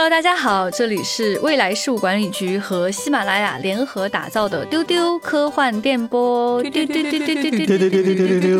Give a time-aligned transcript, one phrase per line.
[0.00, 8.54] Hello，大家好，这里是未来事务管理局和喜马拉雅联合打造的丢丢科幻电波，丢丢丢丢丢丢丢丢丢丢丢丢，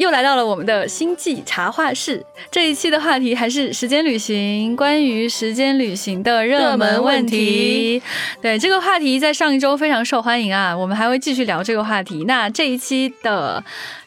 [0.00, 2.24] 又来到了我们的星际茶话室。
[2.50, 8.02] 这一期的话题还是时间旅行，关于时间旅行的热门问题。
[8.40, 12.24] 对这个话题，在上一周非常受欢迎啊，我们还会继续聊这个话题。
[12.26, 13.62] 那这一期的。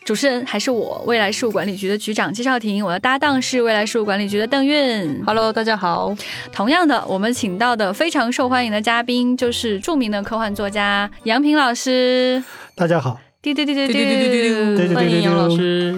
[0.05, 2.83] 主持人还是我，未来事务管理局的局长季少廷。
[2.83, 5.23] 我的搭档是未来事务管理局的邓韵。
[5.25, 6.13] Hello，大家好。
[6.51, 12.43] 同样的，我们请到的非常受欢迎的嘉宾就是著名的科幻作家杨平老师。
[12.75, 13.17] 大家好。
[13.43, 15.93] 滴滴滴滴滴滴滴，欢迎杨老师。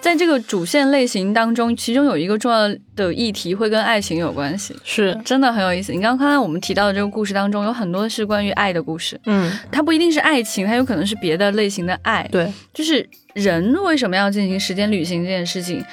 [0.00, 5.92] 在这个主线类型当中，其中有一个重要的议题会跟爱情有关系，是真的很有意思。
[5.92, 9.20] 你刚刚才我们提到的这个故事当中，有很多是关于爱的故事。
[9.26, 12.26] 嗯，它不一定是爱情，它有可能是别的类型的爱。
[12.32, 15.84] 对，就是人为什么要进行时间旅行这件事情，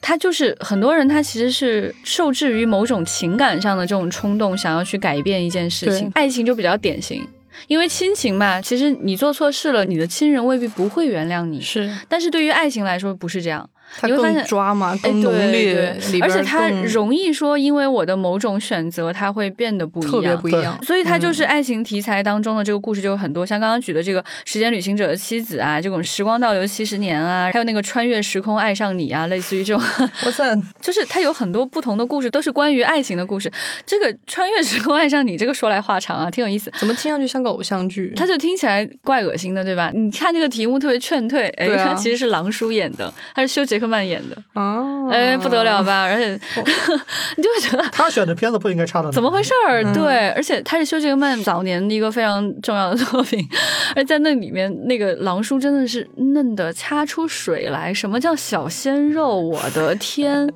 [0.00, 6.10] 他就是很多人他其实是受制于某种情感上的这种冲动，想要去改变一件事情。
[6.14, 7.22] 爱情就比较典型。
[7.66, 11.60] 因为亲情嘛，其实你做错事了，你的亲人未必不会原谅你。
[11.60, 13.68] 是，但是对于爱情来说不是这样。
[14.02, 20.78] 你会发现抓嘛，更浓烈，而且它容易说，因为我的某种选择，它会变得不一样，特别不一样。
[20.84, 29.82] 所以它就是爱情题材当中的这个故事就有很多，像刚刚举的这个时间旅行者的妻子啊，这种时光倒流七十年啊，还有那个穿越时空爱上你啊，类似于这种。
[30.24, 33.50] 哇塞， 就是它有很多不同的故事，都是关于爱情的故事。
[33.84, 36.72] 这个穿越时空爱上你，这个说来话长啊，挺有意思。
[36.78, 38.12] 怎么听上去像个偶像剧？
[38.16, 39.90] 它就听起来怪恶心的，对吧？
[39.94, 44.36] 你看这个题目特别劝退，哎，它其实是狼叔演的，他是修杰克曼演的。
[44.54, 46.04] 哦，哎，不得了吧！
[46.04, 46.32] 而且
[47.36, 49.82] 你就会觉得他选的片子不应该差到怎么回事儿？
[49.92, 53.44] 对，而且他是休·杰克曼早年的一个非常重要的作品，
[53.96, 57.92] 而在那里面，那个狼叔真的是嫩的掐出水来。
[57.94, 59.40] 什么叫小鲜肉？
[59.40, 60.48] 我的天！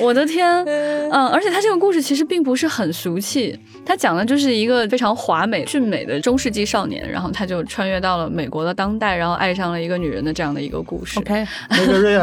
[0.00, 11.18] 我的天，嗯，而且他这个故事其实并不是很俗气，他讲的就是一个非常华美俊美的中世纪少年，然后他就穿越到了美国的当代，然后爱上了一个女人的这样的一个故事。
[11.18, 12.16] OK，那个瑞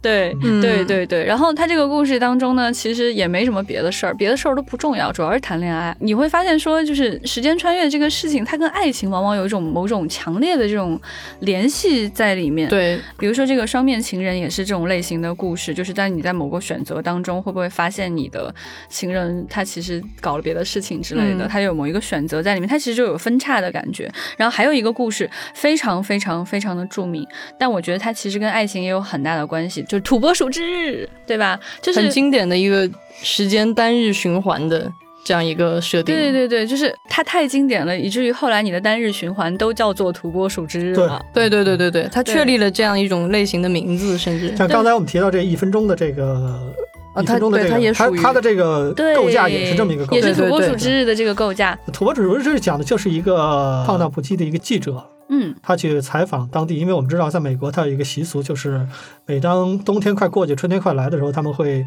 [0.00, 1.24] 对，对，对，对。
[1.24, 5.94] 然后他这个故事当中呢，其实也没什么别的事儿，别的事儿都不重要，主要是谈恋爱。
[6.00, 10.98] 你会发现说，就是时间穿越这个事情，它跟爱情往往有一种某种强烈的这种
[11.40, 12.70] 联系在里面。
[12.70, 16.82] 对，比如说这个双面情人也是这种类型的故事，就是在你在某个选。
[16.86, 18.54] 择当中会不会发现你的
[18.88, 24.08] 情人他其实搞了别的事情之类的，他有某一个选择在里面，他其实就有分叉的感觉。
[24.36, 27.26] 然后还有一个故事非常非常非常的著名，
[27.58, 31.58] 但我觉得它其实跟爱情也有很大的关系，就是土拨鼠之日，对吧？
[31.82, 32.88] 就是很经典的一个
[33.22, 34.90] 时间单日循环的
[35.24, 36.14] 这样一个设定。
[36.14, 41.20] 对对对对，就是它太经典了，以至于后来你的单日循环都叫做土拨鼠之日了。
[41.34, 46.72] 对对对对对，它确立了这样一种类型的名字，甚至像刚才我们提到这一分钟的这个。
[47.16, 51.74] 啊，它对它也属于它的这个构架也是这么一个，也是土拨鼠之日的这个构架。
[51.90, 58.86] 土拨鼠之日讲的就是一个放荡不羁的一个记者，嗯，他去采访当地，因为我们知道在美国，他有一个习俗，就是
[59.26, 61.84] 每当冬天快过去，春天快来的时候，他们会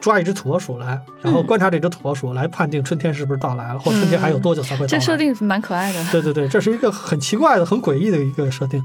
[0.00, 4.88] 抓一只土拨鼠来，然后观察这只土拨鼠，来判定春天是不是到来了，或春天还有多久才会到来。
[4.88, 6.04] 这设定蛮可爱的。
[6.10, 8.82] 对对对，这是一个很奇怪的、很诡异的一个设定。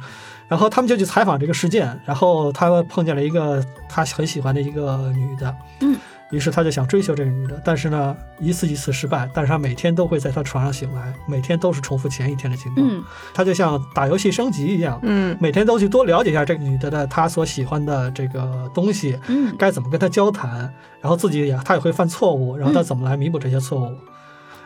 [0.48, 5.96] 然后他们就去采访这个事件，然后他碰见了一个他很喜欢的一个女的，嗯。
[6.36, 9.30] 于是他就想追求这个女的，但是呢，一次一次失败。
[9.34, 13.04] 但是他每天都会在他床上醒来，每天都是重复前一天的情况。
[13.34, 20.70] 他就像打游戏升级一样，嗯，每天都去多了解一下这个女的的她所喜欢的这个东西，嗯，该怎么跟她交谈，
[21.00, 23.96] 然后自己也他也会犯错误，然后他怎么来弥补这些错误，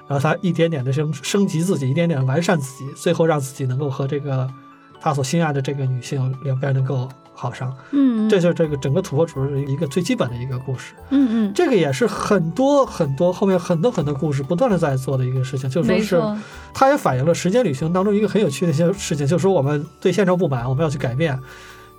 [0.07, 4.49] 然后他一点点的升升级自己，一点点完善自己，最后让自己能够和这个
[4.99, 7.07] 他所心爱的这个女性两边能够。
[7.39, 16.21] 好上，嗯，这就是这个整个土拨鼠一个最基本的一个故事，嗯嗯，这个也是很多很多后面很多很多故事不断的在做的一个事情，就说是，
[16.73, 21.39] 它也反映了时间旅行当中一个很有趣的一些事情，就是说我们对现状不满，我们要去改变，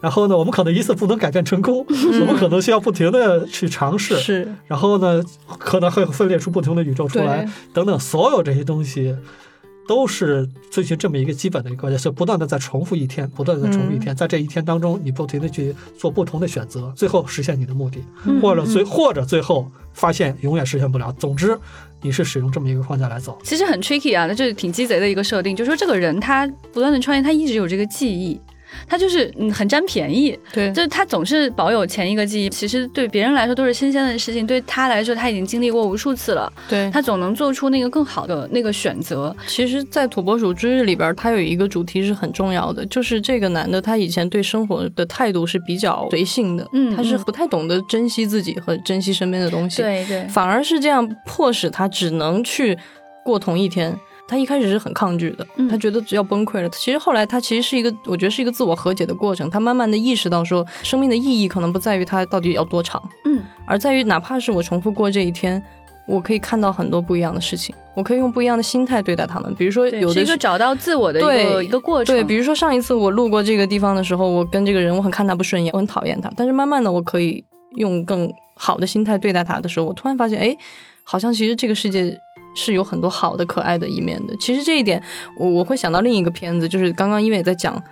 [0.02, 5.22] 然后呢，我们可能一次不能改变成功，我们可能需要不停的去尝试，是，然后呢，
[5.58, 9.16] 可能会分裂出不同的宇宙出来，等等，所有这些东西。
[9.90, 17.98] 都是遵循这么一个基本的一个观念，就不断的在重复一天，不断的在重复一天，在这一天当中，你不停的去做不同的选择，最后实现你的目的，
[18.40, 21.12] 或者最或者最后发现永远实现不了。
[21.18, 21.58] 总之，
[22.02, 28.40] 你是使用这么一个框架来走，其实很 tricky 啊，那就是挺鸡贼的一个设定，就是说这个人他不断的创业，他一直有这个记忆。
[28.88, 39.34] 他就是嗯很占便宜，对，就是他总是保有前一个记忆，其实对别人来说都是新鲜的事情，对他来说他已经经历过无数次了，对他总能做出那个更好的那个选择。
[39.46, 52.76] 其实，在《土拨鼠之日》里边，他有一个主题是很重要的，就是这个男的他以前对生活的态度是比较随性的，嗯他是嗯不太懂得珍惜自己和珍惜身边的东西，对对，反而是这样迫使他只能去
[53.24, 53.96] 过同一天。
[54.30, 56.68] 他一开始是很抗拒的，嗯他觉得只要崩溃了。
[56.70, 59.50] 其实后来他其实是一个，我觉得是一个自我和解的过程。
[59.50, 65.60] 他慢慢的意识到说，生命的意义可能不在于它到底要多长，嗯而在于哪怕是我重复过这一天，
[66.06, 69.52] 我可以看到很多不一样的事情，我可以用不一样的心态对待他们。
[69.56, 72.14] 比如说，有的是一个找到自我的一个一个过程。
[72.14, 76.30] 对，比如说上一次我路过这个地方的时候，我跟这个人我很看他不顺眼，我很讨厌他。
[76.36, 77.44] 但是慢慢的，我可以
[77.76, 80.56] 用更好的心态对待他的时候，我突然发现，哎，
[81.04, 82.16] 好像其实这个世界
[82.54, 84.36] 是有很多好的、可爱的一面的。
[84.36, 85.02] 其实这一点，
[85.36, 87.82] 我我会想到另一个片子，就是刚刚因为也在讲。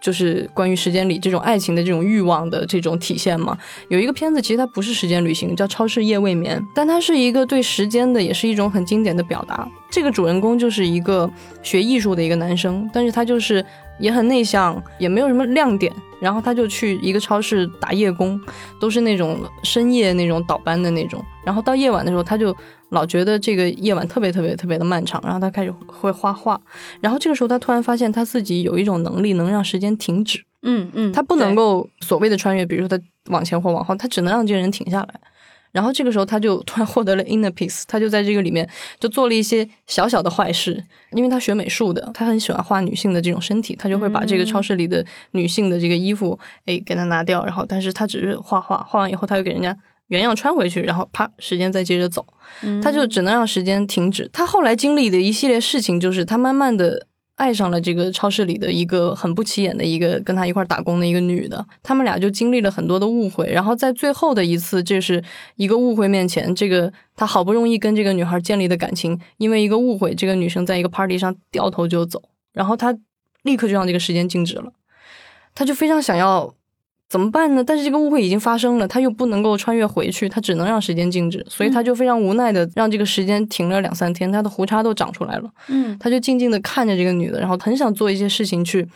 [0.00, 3.58] 就是关于时间里这种爱情的这种欲望的这种体现嘛，
[3.88, 9.68] 有一个片子其实它不是时间旅行，叫《超市夜未眠》，但它是一个对时间的，也是一种很经典的表达。
[9.90, 11.30] 这个主人公就是一个
[11.62, 13.64] 学艺术的一个男生，但是他就是
[13.98, 18.38] 也很内向，也没有什么亮点，然后他就去一个超市打夜工，
[18.78, 22.54] 都是那种深夜那种倒班的那种，然后到夜晚的时候，他就
[22.90, 26.60] 老觉得这个夜晚特别特别特别的漫长，然后他开始会画画，
[27.00, 35.20] 然后这个时候他突然发现他自己有一种能力能让时间停止，嗯嗯，他不能够所谓的穿越，比如说他往前或往后，他只能让这个人停下来。
[35.72, 38.68] 然后这个时候，他就突然获得了 inner peace，他就在这个里面
[38.98, 40.82] 就做了一些小小的坏事，
[41.12, 49.76] 因为他学美术的，他很喜欢画女性的这种身体，他就会把这个超市里的女性的这个衣服，哎，给他拿掉，然后但是他只是画画，画完以后他又给人家
[50.06, 52.24] 原样穿回去，然后啪，时间再接着走，
[52.62, 54.30] 嗯他就只能让时间停止。
[54.32, 57.06] 他后来经历的一系列事情，就是他慢慢的
[57.38, 65.22] 爱上了这个超市里的一个很不起眼的一个跟他一块打工的一个女的，他们俩就经历了很多的误会，然后在最后的一次，这是
[65.56, 72.20] 一个误会面前，这个他好不容易跟这个女孩建立的感情，因为一个误会，这个女生在一个 party 上掉头就走，
[72.52, 72.96] 然后他
[73.42, 74.72] 立刻就让这个时间静止了，
[75.54, 76.57] 他就非常想要。
[77.08, 77.64] 怎么办呢？
[77.64, 85.50] 但是这个误会已经发生了，他又不能够穿越回去，他只能让时间静止，所以他就非常无奈的让这个时间停了两三天，他的胡茬都长出来了。
[85.68, 88.86] 嗯他就静静的看着这个女的，然后很想做一些事情去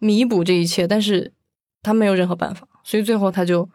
[0.00, 1.32] 弥补这一切，但是
[1.80, 3.68] 他没有任何办法，所以最后他就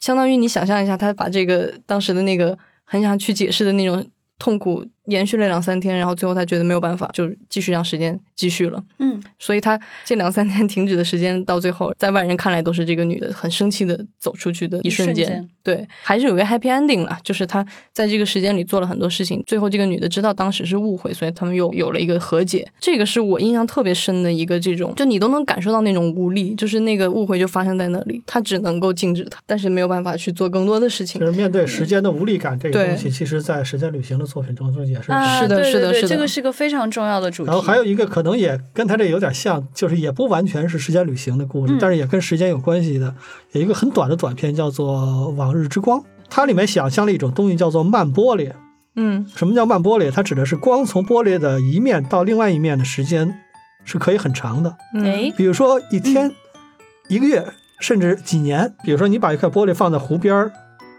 [0.00, 4.04] 相当于你想象一下，他把这个当时的那个很想去解释的那种
[4.38, 8.82] 痛苦延续了两三天，然后最后他觉得没有办法，就继续让时间继续了。
[8.98, 15.26] 嗯所以他这两三天停止的时间，到最后在外人看来都是这个女的很生气的走出去的一瞬间。
[15.26, 22.66] 瞬间对，还是有个 happy ending 啦，就是他在这个时间里做了很多事情，最后这个女的知道当时是误会，所以他们又有了一个和解。
[22.78, 31.26] 这个是我印象特别深的一个这种，就你都能感受到那种无力，就是那个误会就发生在那里，他只能够静止它，但是没有办法去做更多的事情就。
[31.26, 35.12] 是面对时间的无力感这个东西，其实在时间旅行的作品中也是。
[35.12, 37.46] 啊，是的对对对是的是的这个是个非常重要的主题。
[37.46, 43.14] 然后还有一个可能也跟他这有点像，就是也不完全是时间旅行的故事，嗯但是也跟时间有关系的。
[43.52, 45.02] 有一个很短的短片叫做
[45.34, 46.00] 《往日之光》，
[46.30, 48.50] 它里面想象了一种东西叫做慢玻璃。
[48.98, 50.10] 嗯什么叫慢玻璃？
[50.10, 53.40] 它指的是光从玻璃的一面到另外一面的时间
[53.84, 56.32] 是可以很长的，哎，比如说一天、
[57.08, 57.46] 一个月，
[57.78, 58.74] 甚至几年。
[58.82, 60.50] 比如说你把一块玻璃放在湖边儿，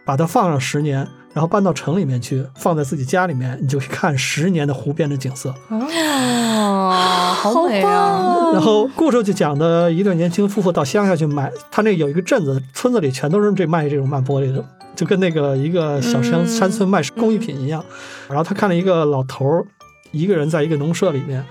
[0.06, 5.54] 把它放上十年，然后搬到城里面去，放在自己家里面，你就可以看十年的湖边的景色。
[5.70, 8.50] 啊，好美啊！
[8.54, 17.86] 然后故事就讲的一对年轻夫妇到乡下去买，他那有一个镇子，村子里全都是这卖这种慢玻璃的，就跟那个一个小乡嗯山村卖工艺品一样。
[18.28, 19.66] 然后他看了一个老头儿，
[20.10, 21.46] 一个人在一个农舍里面，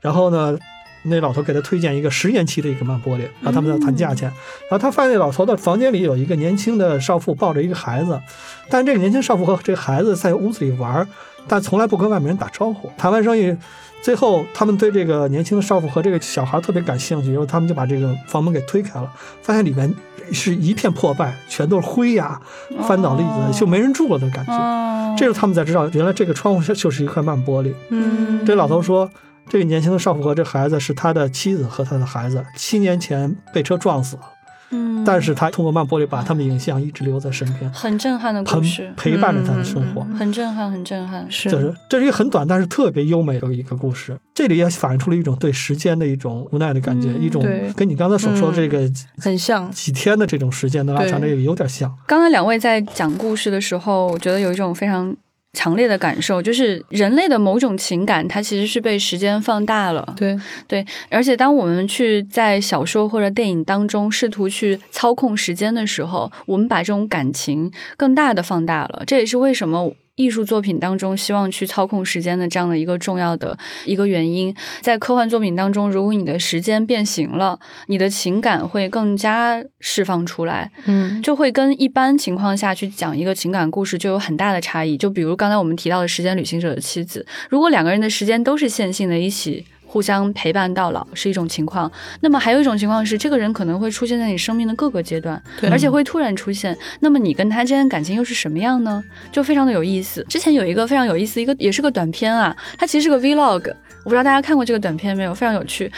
[0.00, 0.56] 然后呢，
[1.04, 4.28] 那老头给他推荐一个十年期的一个慢玻璃，然后他们在谈价钱。
[4.68, 8.20] 然后他发现那老头的房间里有一个年轻的少妇抱着一个孩子，
[8.68, 11.06] 但这个年轻少妇和这个孩子在屋子里玩，
[11.46, 12.90] 但从来不跟外面人打招呼。
[12.96, 13.56] 谈完生意。
[14.02, 19.08] 最后，他们对这个年轻的少妇和这个小孩特别感兴趣，然后他们就把这个房门给推开了，
[19.42, 19.94] 发现里面
[20.32, 22.40] 是一片破败，全都是灰呀、
[22.82, 24.52] 翻倒栗子，就没人住了的感觉。
[24.52, 27.72] 哦，这时候他们才知道，原来这个窗户就是一块慢玻璃。
[27.90, 29.08] 嗯，这老头说，
[29.52, 34.22] 这个年轻的少妇和这孩子是他的妻子和他的孩子，七年前被车撞死了，
[34.70, 40.00] 嗯，但是他通过慢玻璃把他们的影像一直留在身边，很震撼的故很事，陪伴着他的生活。
[40.08, 41.30] 嗯很震撼，很震撼。
[41.30, 51.94] 是就是这是一个很短但是特别优美的一个故事，这里也反映出了一种对时间的一种无奈的感觉，嗯一种跟你刚才所说的这个很像，几天的这种时间的拉长，对这个有点像。
[52.06, 55.14] 刚才两位在讲故事的时候，我觉得有一种非常
[55.52, 60.14] 强烈的感受，就是人类的某种情感，它其实是被时间放大了。
[60.16, 69.02] 对对，而且当我们去在小说或者电影当中试图去操控时间的时候，我们把这种感情更大的放大了。
[69.06, 69.94] 这也是为什么。
[70.16, 84.96] 艺术作品当中，希望去操控时间的这样的一个重要的一个原因，在科幻作品当中，如果你的时间变形了，你的情感会更加释放出来，嗯，就会跟一般情况下去讲一个情感故事就有很大的差异。
[84.96, 89.64] 就比如刚才我们提到的时间旅行者的妻子，如果两个人的时间都是线性的，一起。
[89.92, 96.74] 互相陪伴到老是一种情况，那么还有一种情况是，这个人可能会出现在你生命的各个阶段，而且会突然出现。
[97.00, 99.04] 那么你跟他之间感情又是什么样呢？
[99.30, 100.24] 就非常的有意思。
[100.30, 103.70] 之前有一个非常有意思，一个也是个短片啊，它其实是个 vlog，
[104.04, 105.90] 我不知道大家看过这个短片没有，非常有趣。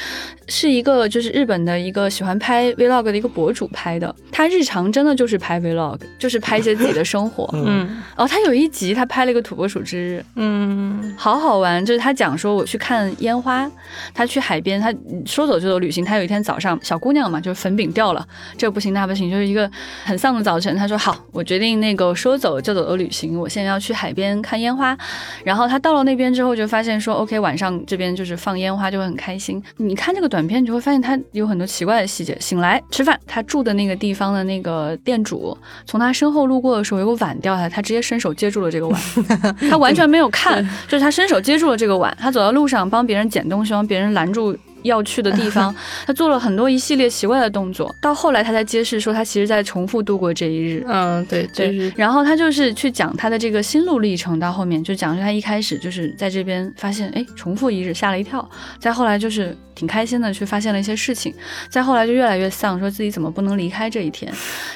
[0.46, 7.49] 是一个就是日本的一个喜欢拍 vlog 的一个博主拍的，他日常真的就是拍 vlog，就是拍一些自己的生活。
[7.54, 13.70] 嗯，哦他有一集他拍了一个土拨鼠之日，嗯，好好玩，就是他讲说我去看烟花，
[14.12, 14.92] 他去海边，他
[15.25, 16.04] 说走就走旅行。
[16.04, 18.26] 他有一天早上，小姑娘嘛，就是粉饼掉了，
[18.58, 19.70] 这不行那不行，就是一个
[20.04, 20.76] 很丧的早晨。
[20.76, 24.94] 他说好，我决定那个说走就走的旅行，我现在要去海边看烟花。
[25.42, 29.63] 然后他到了那边之后，就发现说 OK，晚上这边就是放烟花就会很开心。
[29.77, 32.37] 你看这个短片，你就会发现他有很多奇怪的细节。
[32.41, 39.01] 醒来吃饭，他住的那个地方的那个店主从他身后路过的时候，有个碗掉下来，他直接伸手接住了这个碗，
[39.71, 42.13] 他完全没有看，就是他伸手接住了这个碗。
[42.19, 44.59] 他走到路上帮别人捡东西，帮别人拦住。
[44.85, 45.75] 要去的地方，
[46.07, 50.85] 他做了很多一系列奇怪的动作，到后来他才揭示说他其实在重复度过这一日。
[50.88, 51.93] 嗯，对对。
[51.97, 58.49] 然后他就是去讲他的这个心路历程，到后面就讲说他一开始就是在这边发现，哎，重复一日，吓了一跳。
[58.79, 61.35] 再后来就是挺开心的，去发现了一些事情。
[61.69, 64.33] 再后来就越来越丧，说自己怎么不能离开这一天。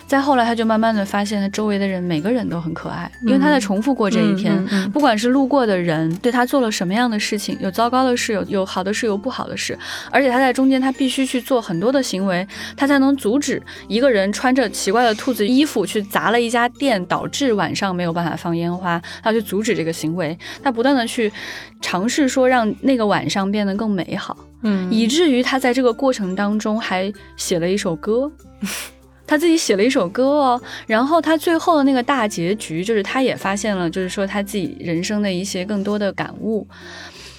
[0.07, 9.79] 再后来他就慢慢的发现，他周围的人每个人都很可爱，因为他在重复过这一天，不管是路过的人对他做了什么样的事情，有糟糕的事，有有好的事，有不好的事。
[10.11, 19.01] 而且他在中间，他必须去做很多的行为，他才能阻止一个人穿着奇怪的兔子衣服去砸了一家店，导致晚上没有办法放烟花。
[19.23, 21.33] 他去阻止这个行为，他不断的去
[21.81, 28.31] 尝试说让那个晚上变得更美好，嗯，以至于他在这个过程当中还写了一首歌，
[29.27, 30.61] 他自己写了一首歌哦。
[30.87, 36.67] 然后他最后的那个大结局，就是他也发现了，就是说他自己人生的一些更多的感悟。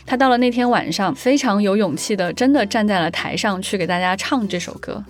[0.10, 5.06] 他到了那天晚上，非常有勇气的，真的站在了台上去给大家唱这首歌。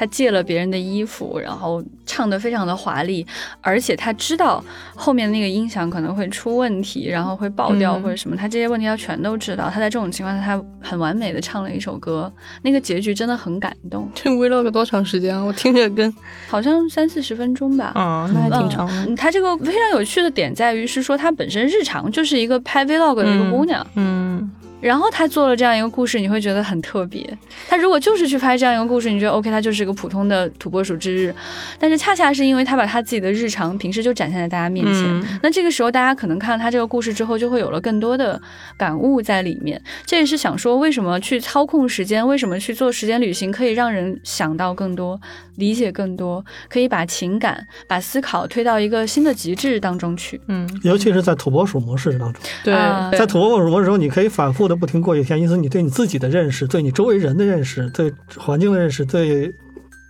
[0.00, 3.26] 他借了别人的衣服，然后唱得非常的华丽，
[3.60, 4.64] 而且他知道
[4.96, 9.68] 后面那个音响可能会出问题，然后会爆掉或者什么，他这些问题他全都知道。
[9.68, 14.10] 他在这种情况下，他很完美的唱了一首歌，那个结局真的很感动。
[14.14, 15.44] 这 vlog 多长时间啊？
[15.44, 16.10] 我听着跟
[16.48, 17.92] 好像三四十分钟吧。
[17.94, 19.14] 啊，那还挺长的。
[19.16, 23.86] 他这个非常有趣的点在于是说，他本身日常就是一个拍 vlog 的一个姑娘。
[23.96, 24.50] 嗯。
[24.80, 27.38] 然后他做了这样一个故事，你会觉得很特别。
[27.68, 31.34] 他如果就是去拍这样一个故事，你觉得 OK，他就是一个普通的土拨鼠之日。
[31.78, 38.40] 但是恰恰是因为他把他自己的日常平时就展现在大家面前，那这个时候大家可能看了他这个故事之后，就会有了更多的
[38.78, 39.80] 感悟在里面。
[40.06, 45.20] 这也是想说，为什么去操控时间，为什么去做时间旅行，可以让人想到更多，
[45.56, 50.40] 理解更多，可以把情感、把思考推到一个新的极致当中去。
[50.48, 52.74] 嗯，尤其是在土拨鼠模式当中，对，
[53.18, 54.69] 在土拨鼠模式中，你可以反复。
[54.76, 59.52] 不停过一天，因此你对你自己的认识、对你周围人的认识、对环境的认识、对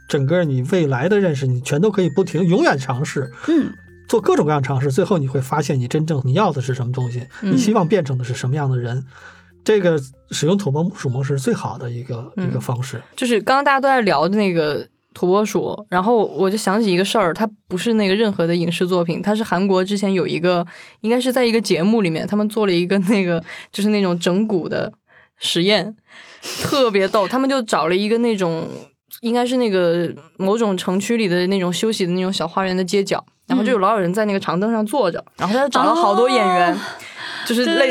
[0.09, 3.73] 整个你未来的认识，你全都可以不停、永远尝试，嗯，
[4.09, 9.05] 做各种各样尝试，最后你会发现你真正你要的是什么东西，你希望变成的是什么样的人。
[9.63, 10.01] 这个
[10.31, 13.01] 使用土拨鼠模式是最好的一个一个方式。
[13.15, 14.87] 就是刚刚大家都在聊的那个。
[15.13, 20.65] 土拨鼠，然后我就想起一个事儿，它不是那个任何的影视作品，它是韩国之前有一个，
[21.01, 24.93] 应该是在一个节目里面，他们做了一个那个就是那种整蛊的
[25.39, 25.97] 实验，
[26.63, 27.27] 特别逗。
[27.27, 28.69] 他们就找了一个那种，
[29.21, 36.79] 应该是那个某种城区里的那种休息的那种小花园的街角，然后就有老有人在那个长凳上坐着，然后他就找了好多演员，
[37.47, 37.91] 就是类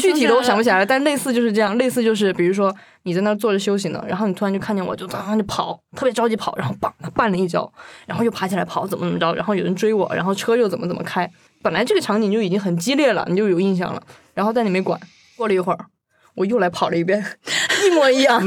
[0.00, 2.74] 具体的我想不起来了，但类似就是这样，类似就是比如说。
[3.04, 7.68] 你在那坐着休息呢，然后你突然就看见我，就当就跑，特别着急跑，然后砰，他绊了一跤，
[8.06, 11.28] 然后又爬起来跑，怎么怎么着，然后有人追我，然后车又怎么怎么开，
[11.62, 14.00] 本来这个场景就已经很激烈了，你就有印象了，
[14.34, 15.00] 然后但你没管，
[15.36, 15.86] 过了一会儿。
[16.34, 17.22] 我又来跑了一遍，
[17.84, 18.42] 一模一样，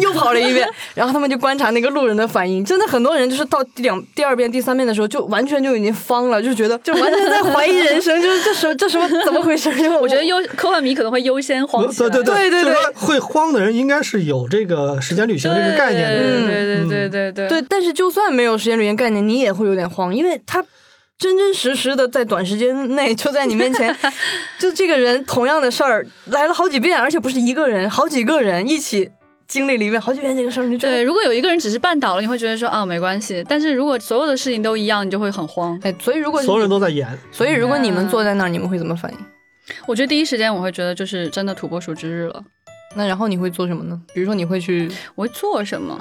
[0.00, 9.70] 又跑了一遍，然后他们就观察那个路人的反应，真的很多人就是到第两、第二遍、第三遍的时候，就完全就已经慌了，就觉得就完全在怀疑人生， 就是这什这什么怎么回事？
[10.00, 17.64] 我觉得优科幻迷可能会优先慌对对对对对，会慌的人应该是有这个时间旅行这个概念的，对对对对对对。
[17.68, 20.64] 但是就算没有时间旅行概念，你也会有点慌，因为他。
[21.18, 23.94] 真真实实的在短时间内就在你面前，
[24.58, 29.10] 就这个人同样的事儿来了好几遍，而且不是一个人，好几个人一起
[29.48, 35.76] 经历了一遍好几遍这个事儿，你就觉得对，如果有一个人只是绊倒了，你会觉得说啊没关系，但是如果所有的事情都一样，你就会很慌。
[35.82, 39.18] 哎，所以如果所有人都在演，所以如果你们坐在那儿，你们会怎么反应？
[39.86, 42.42] 我觉得第一时间我会觉得就是真的土拨鼠之日了。
[42.94, 44.00] 那然后你会做什么呢？
[44.14, 45.98] 比如说你会去，我会做什么？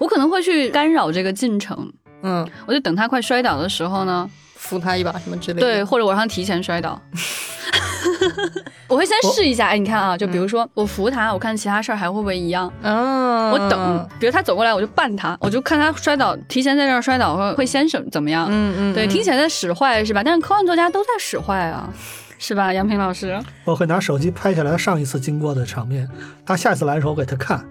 [0.00, 1.92] 我可能会去干扰这个进程，
[2.22, 4.28] 嗯，我就等他快摔倒的时候呢，
[4.68, 5.60] 扶他一把什么之类的。
[5.60, 7.00] 对，，或者我让他提前摔倒。
[8.88, 12.72] 我会先试一下，哎，你看啊，就比如说我扶他，我看其他事儿还会不会一样。
[12.82, 18.46] 嗯，我等，比如他走过来，我就绊他，我就看他摔倒，提前在这儿摔倒会会先什怎么样？
[18.48, 20.22] 嗯嗯，对，嗯听起来在使坏是吧？
[20.22, 21.92] 但是科幻作家都在使坏啊，
[22.38, 22.72] 是吧？
[22.72, 26.08] 杨平老师，我会拿手机拍下来上一次经过的场面，
[26.44, 27.64] 他下一次来的时候我给他看，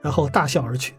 [0.00, 0.94] 然后大笑而去。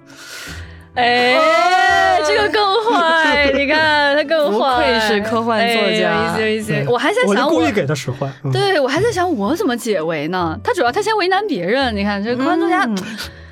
[0.98, 6.92] 哎，这个更坏，你看他更坏不坏，愧是科幻作家哎有意思有意思。
[6.92, 8.27] 我还在想我故意给他使坏。
[8.44, 10.60] 嗯、对我还在想我怎么解围呢？
[10.63, 12.98] 他主要他先为难别人，你看这个科幻作家，嗯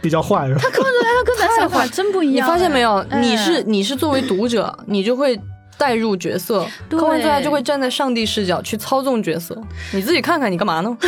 [0.02, 0.62] 比较坏是吧？
[0.72, 2.48] 科幻作家他跟咱想法真不一样你样。
[2.48, 2.98] 发现没有？
[3.10, 5.40] 哎你是你是作为读者，你就会
[5.78, 9.56] 带入角色，对科幻作家就会站在上帝视角去操纵角色。
[9.94, 10.98] 你自己看看，你干嘛呢？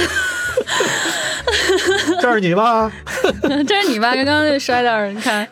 [2.22, 2.92] 这是你吧？
[3.68, 4.14] 这是你吧？
[4.14, 5.48] 刚刚那摔那儿，你看，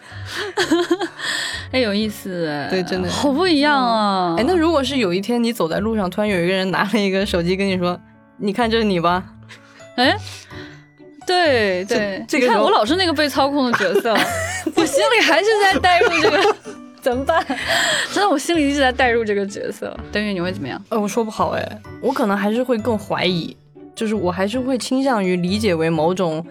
[1.72, 4.36] 哎，有意思哎，对真的好不一样啊！
[4.38, 7.98] 哎，那如果是有一天你走在路上，突然有一个人拿了一个手机跟你说
[8.38, 9.24] ：“你看，这是你吧
[9.96, 10.18] 哎，
[11.26, 14.14] 对对，你看我老是那个被操控的角色，
[14.76, 16.56] 我心里还是在带入这个，
[17.06, 17.46] 怎么办？
[18.12, 19.96] 真的，我心里一直在代入这个角色。
[20.12, 23.56] 但愿你会怎么样？？”呃，我说不好哎，我可能还是会更怀疑，
[23.94, 26.44] 就是我还是会倾向于理解为某种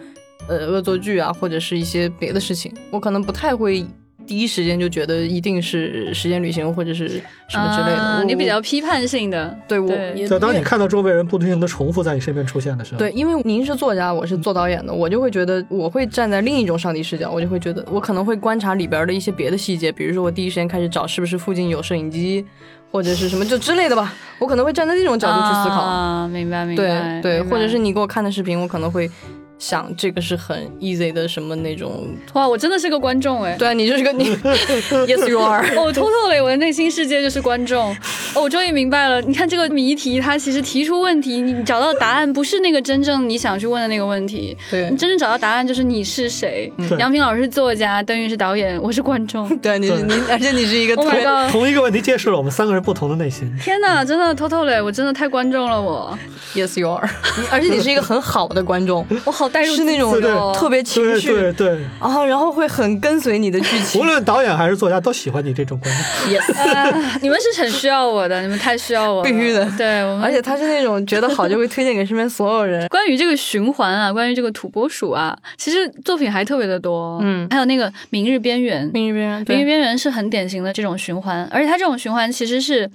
[0.47, 3.85] 呃恶作剧啊，或者是一些别的事情，我可能不太会。
[4.25, 7.07] 第一时间就觉得一定是时间旅行或者是
[7.47, 10.13] 什么之类的，你比较批判性的，对我对。
[10.15, 22.45] 也就当你看到周围人不停的重复在你身边出现的时候，对，因为您是作家，我是做导演的，我就会觉得我会站在另一种上帝视角，我就会觉得我可能会观察里边的一些别的细节，比如说我第一时间开始找是不是附近有摄影机，
[22.91, 25.81] 或者是什么就之类的吧，我可能会站在这种角度去思考。
[25.81, 29.09] 啊，明白明白，对，对或者是你给我看的视频，我可能会
[29.57, 32.07] 想这个是很 easy 的什么那种。
[32.33, 33.55] 哇，我真的是个观众哎。
[33.57, 34.35] 对啊，你就是个你，
[35.07, 35.65] yes you are。
[35.75, 37.95] 哦，偷偷的，我的内心世界就是观众。
[38.33, 39.21] 哦，我终于明白了。
[39.21, 46.71] 你看这个谜题，它其实提出问题，你找到答案不是那个真正你想去问的那个问题， 对你真正找到答案就是你是谁。
[46.77, 49.47] 对杨平老师是作家，邓云是导演，我是观众。
[49.59, 51.51] 对，你是你，而且你是一个 Oh 特 my 别 god！
[51.51, 53.51] 同一个问题揭示了我们三个人不同的内心。
[53.61, 56.17] 天哪，真的偷偷嘞，我真的太观众了我
[56.53, 57.09] ，yes you are，
[57.51, 60.13] 而且你是一个很好的观众，我好带入是那种
[60.53, 64.05] 特别情绪，对对，啊，然后会很跟随你的剧情无。
[64.05, 66.33] 论导演还是作家都喜欢你这种观众。
[66.33, 72.87] yes，啊你们是很需要我的，你们太需要我了，必须的对，我们而且他是那种觉得好就会推荐给身边所有人。
[72.89, 77.19] 关于这个循环啊，关于这个土拨鼠啊，其实作品还特别的多。
[77.21, 82.89] 嗯还有那个《明日边缘》，明日边缘，明日边缘是很典型的这种循环，而且它这种循环其实是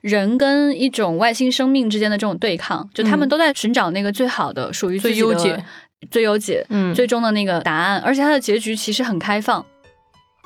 [0.00, 5.64] 人跟一种外星生命之间的这种对抗，就他们嗯都在寻找那个最好的、属于自己的最优解、
[6.10, 9.64] 最优解、嗯最终的那个答案，而且它的结局其实很开放。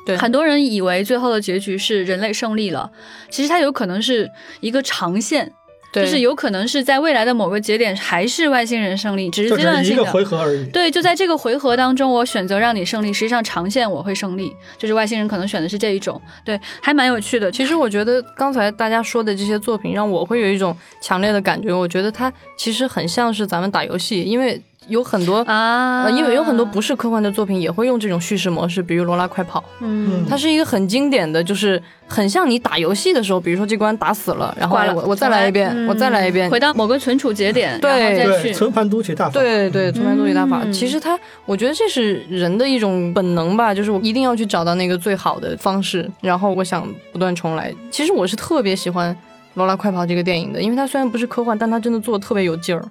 [0.04, 2.88] 对很多人以为最后的结局是人类胜利了，
[3.28, 5.52] 其实它有可能是一个长线，
[5.92, 10.12] 对就是有可能是在未来的某个节点还是外星人胜利，只是这阶只是一个段性的。
[10.12, 10.64] 回合而已。
[10.70, 17.50] 对，就在这个回合当中，我选择让你胜利，实际上长线我会胜利，就是外星人可能选的是这一种，对，还蛮有趣的。
[17.50, 21.72] 其实我觉得刚才大家说的这些作品，让我会有一种强烈的感觉。
[21.72, 25.42] 我觉得它其实很像是咱们打游戏，因为有很多。
[25.46, 38.52] 啊，呃，因为有很多不是科幻的作品也会用这种叙事模式，比如《罗拉快跑》，嗯，它是一个很经典的，就是很像你打游戏的时候，比如说这关打死了，然后挂了哎我我再来一遍，嗯我再来一遍，回到某个存储节点，对。
[38.52, 39.32] 存盘读取大法。
[39.32, 47.74] 对对，存盘读取大法，嗯其实它，我觉得这是人的一种本能吧，就是我一定要去找到那个最好的方式，然后我想不断重来。
[47.90, 49.12] 其实我是特别喜欢
[49.54, 52.84] 《罗拉快跑》这个电影的，因为它虽然不是科幻，但它真的做的特别有劲儿，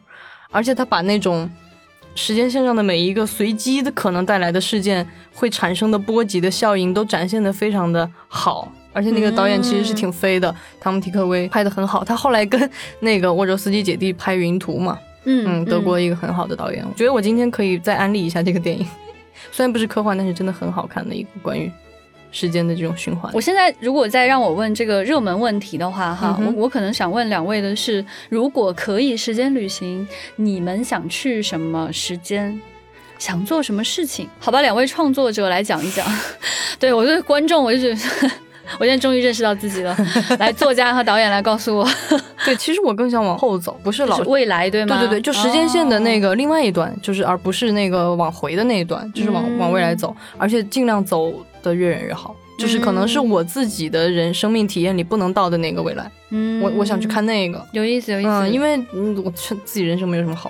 [0.52, 1.50] 而且它把那种
[2.16, 8.72] 时间线上的每一个随机的可能带来的事件会产生的波及的效应都展现的非常的好。
[8.94, 12.02] 而且那个导演其实是挺飞的，汤姆·提克威拍的很好。
[12.02, 12.70] 他后来跟
[13.02, 18.88] 那个沃卓斯基姐弟拍《云图》嘛，嗯嗯，德国一个很好的导演，我觉得我今天可以再安利一下这个电影，
[19.52, 21.70] 虽然不是科幻，但是真的很好看的一个关于
[22.36, 23.32] 时间的这种循环。
[23.34, 32.60] 我现在如果再让我问这个热门问题的话，哈，嗯我我可能想问两位的是，如果可以时间旅行，你们想去什么时间？
[33.18, 34.28] 想做什么事情？
[34.38, 36.06] 好吧，两位创作者来讲一讲。
[36.78, 38.32] 对我对观众，我就觉得
[38.80, 39.96] 我现在终于认识到自己了。
[40.40, 41.88] 来，作家和导演来告诉我，
[42.46, 44.98] 对，其实我更想往后走，不是老就是未来对吗？
[45.00, 46.36] 对对对，就时间线的那个。
[46.36, 52.36] 另外一端，就是而不是那个往回的那一段，就是往、嗯往未来走，而且尽量走的越远越好。
[52.58, 58.30] 就是可能是嗯我自己的人生命体验里不能到的那个未来，嗯我我想去看那个，有意思，有意思。
[58.30, 60.50] 嗯，因为嗯，我自自己人生没有什么好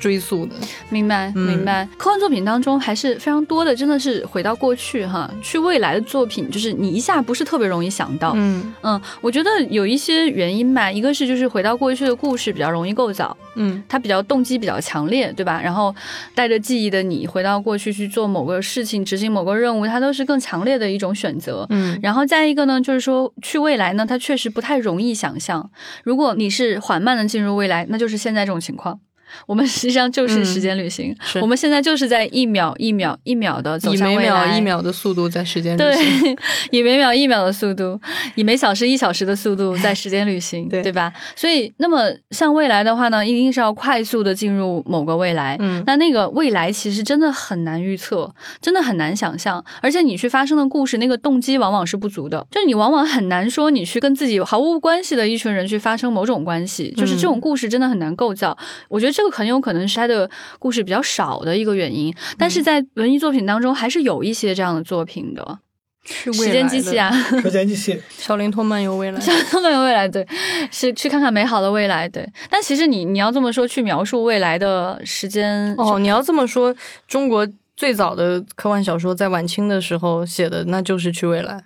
[0.00, 0.56] 追溯的，
[0.88, 1.86] 明白，嗯明白。
[1.98, 8.32] 科幻作品当中还是非常多的，真的是回到过去哈，去未来的作品，就是你一下不是特别容易想到。
[8.34, 15.60] 嗯嗯，我觉得有一些原因吧，一个是就是回到过去的故事比较容易构造，嗯它比较动机比较强烈，对吧？
[15.62, 15.94] 然后
[16.34, 21.66] 带着记忆的你回到过去去做某个事情、执行某个任务，它都是更强烈的一种选择。
[21.68, 25.70] 嗯然后再一个呢，就是说去未来呢，它确实不太容易想象。
[26.04, 28.98] 如果你是缓慢的进入未来，那就是现在这种情况。
[29.46, 36.36] 我们实际上就是时间旅行，是我们现在就是在一秒一秒一秒的走以每向未来，秒一秒的速度在时间旅对行，，
[36.70, 38.00] 以每秒一秒的速度，
[38.34, 41.12] 以每小时一小时的速度在时间旅行， 对对吧？
[41.36, 45.56] 所以，那么像未来的话呢，一定是要快速的进入某个未来。
[45.60, 58.56] 嗯那那个未来其实真的很难预测，真的很难想象，而且你去发生的故事，那个动机往往是不足的，就你往往很难说你去跟自己毫无关系的一群人去发生某种关系，就是这种故事真的很难构造。
[58.88, 60.28] 我觉得这个很有可能是他的
[60.58, 65.58] 故事比较少的一个原因，但是在文艺作品当中还是有一些这样的作品的。
[66.02, 70.26] 去 时间机器啊，，时间机器，小灵通漫游未来， 小灵通漫游未来，对，
[70.70, 72.26] 是去看看美好的未来，对。
[72.48, 76.74] 但其实你你要这么说，去描述未来的时间，哦，你要这么说，
[77.06, 81.62] 中国最早的科幻小说在晚清的时候写的，那就是去未来。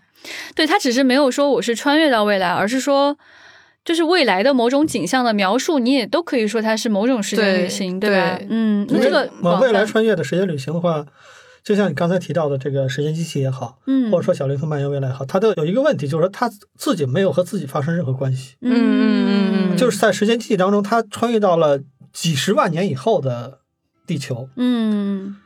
[0.57, 3.17] 对他只是没有说我是穿越到未来，而是说。
[3.85, 8.37] 就是未来的某种景象的描述，你也都可以说它是某种时间旅行，对吧？
[8.39, 11.05] 对嗯，那这个往未来，穿越的时间旅行的话，
[11.63, 23.59] 就像你刚才提到的这个时间机器也好，嗯，或者说小灵通漫游未来也好，它都有一个问题，就是说它自己没有和自己发生任何关系，嗯嗯嗯嗯就是在时间机器当中，它穿越到了几十万年以后的
[24.07, 25.37] 地球，嗯，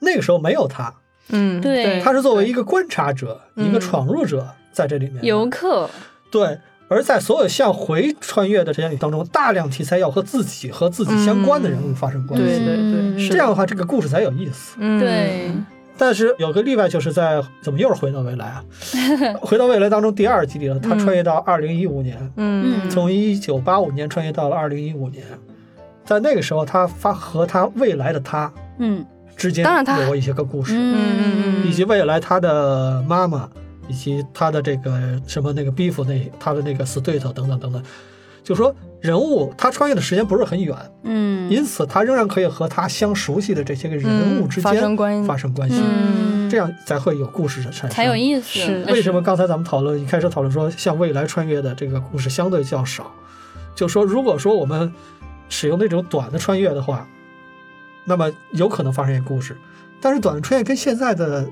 [0.00, 0.94] 那个时候没有他，
[1.30, 5.90] 嗯，对他是作为一个观察者、嗯一个闯入者在这里面游客，
[6.30, 6.58] 对。
[6.92, 14.76] 而在所有向回穿越的这些当中，大量题材要和自己和自己相关的人物发生关系，对对嗯对，是这样的话，这个故事才有意思。
[14.78, 15.50] 嗯，对，
[15.96, 18.64] 但是有个例外，就是在怎么又是回到未来啊？
[19.40, 25.24] 回到未来当中第二集里了，他穿越到二零一五年，嗯，从一九八五年穿越到了二零一五年，
[26.04, 29.04] 在那个时候，他发和他未来的他嗯
[29.36, 29.64] 之间
[30.00, 30.94] 有过一些个故事，嗯
[31.62, 33.48] 嗯以及未来他的妈妈，
[33.88, 37.82] 以及他的这个什么那个 beef 那他的那个死对头等等等等，
[38.44, 45.28] 就说人物他穿越的时间不是很远，嗯，因此他仍然可以和他相熟悉的这些个人物之间嗯发生关系。
[45.28, 53.10] 发生关系，嗯，这样才会有故事的产生，才有意思，为什么刚才咱们讨论一开始讨论说像未来穿越的这个故事相对较少？
[53.74, 54.92] 就说如果说我们
[55.48, 57.08] 使用那种短的穿越的话，
[58.04, 59.56] 那么有可能发生一个故事，
[60.00, 61.48] 但是短的穿越跟现在的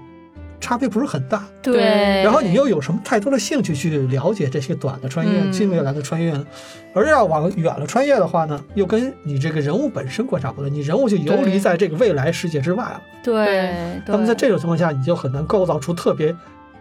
[0.60, 1.44] 差别不是很大。
[1.62, 6.46] 对，然后你又有什么太多的兴趣去了解这些短的穿越、嗯近未来的穿越呢？
[6.92, 13.00] 而要往远了穿越的话呢，又跟你这个人物本身观察不对，你人物就游离在这个未来世界之外了。
[13.22, 16.34] 对，那么在这种情况下，你就很难构造出特别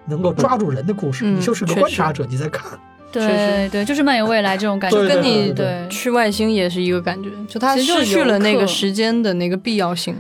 [0.08, 1.26] 能够抓住人的故事。
[1.26, 2.80] 嗯你就是个观察者，你在看。
[3.12, 10.16] 对对，就是漫游未来这种感觉，对跟你对对去外星也是一个感觉，就它失去了那个时间的那个必要性。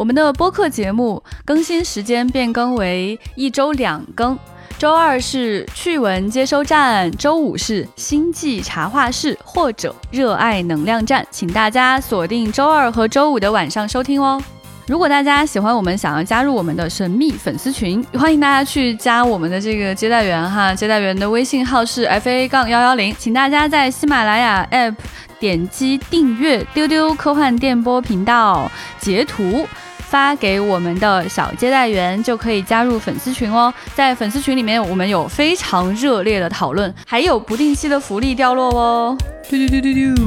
[0.00, 4.38] 我们的播客节目更新时间变更为一周两更，
[4.78, 14.42] 周二是趣闻接收站，周五是星际茶话室或者热爱能量站，请大家锁定周二和周五的晚上收听哦。
[14.86, 24.94] 如果大家喜欢我们，想要加入我们的神秘粉丝群，欢迎大家去加我们的这个接待员哈，接待员的微信号是 f a 杠幺幺零，请大家在喜马拉雅 app
[25.38, 29.66] 点击订阅丢丢科幻电波频道，截图。
[30.10, 33.72] 发给我们的小接待员，就可以加入粉丝群哦。
[33.94, 39.16] 在粉丝群里面，我们有非常热烈的讨论，还有不定期的福利掉落哦。
[39.48, 40.22] 嘟嘟嘟嘟嘟。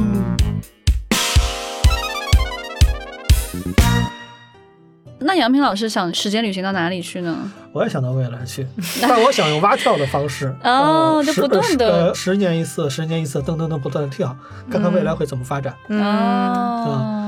[5.26, 7.50] 那杨平老师想时间旅行到哪里去呢？
[7.72, 8.66] 我也想到未来去，
[9.02, 14.34] 但我想用蛙跳的方式， 哦就呃不断地呃十年一次，十年一次，噔噔噔不断的跳，
[14.70, 17.23] 看看未来会怎么发展，嗯，哦，